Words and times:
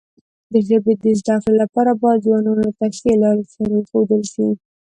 د 0.51 0.53
ژبې 0.67 0.93
د 1.03 1.05
زده 1.19 1.35
کړې 1.43 1.53
لپاره 1.61 1.91
باید 2.01 2.23
ځوانانو 2.25 2.73
ته 2.77 2.85
ښې 2.97 3.13
لارې 3.23 3.43
چارې 3.53 3.75
وښودل 3.77 4.21
شي. 4.33 4.47